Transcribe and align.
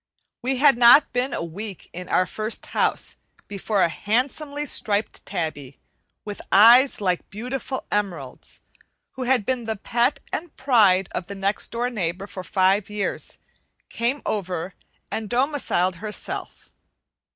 We 0.41 0.57
had 0.57 0.79
not 0.79 1.13
been 1.13 1.31
a 1.31 1.43
week 1.43 1.87
in 1.93 2.09
our 2.09 2.25
first 2.25 2.65
house 2.65 3.17
before 3.47 3.83
a 3.83 3.87
handsomely 3.89 4.65
striped 4.65 5.23
tabby, 5.27 5.77
with 6.25 6.41
eyes 6.51 6.99
like 7.01 7.29
beautiful 7.29 7.85
emeralds, 7.91 8.61
who 9.11 9.25
had 9.25 9.45
been 9.45 9.65
the 9.65 9.75
pet 9.75 10.19
and 10.33 10.57
pride 10.57 11.07
of 11.11 11.27
the 11.27 11.35
next 11.35 11.67
door 11.67 11.91
neighbor 11.91 12.25
for 12.25 12.43
five 12.43 12.89
years, 12.89 13.37
came 13.89 14.23
over 14.25 14.73
and 15.11 15.29
domiciled 15.29 15.97
herself. 15.97 16.71